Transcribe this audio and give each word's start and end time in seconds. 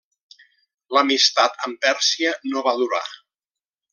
L'amistat 0.97 1.59
amb 1.67 1.79
Pèrsia 1.85 2.33
no 2.53 2.65
va 2.69 2.75
durar. 2.83 3.03